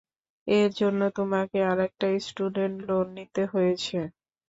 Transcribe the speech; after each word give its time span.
এর 0.47 0.69
জন্য 0.79 1.01
তোমাকে 1.17 1.57
আরেকটা 1.71 2.07
স্টুডেন্ট 2.19 2.77
লোন 2.87 3.05
নিতে 3.17 3.41
হয়েছে? 3.53 3.97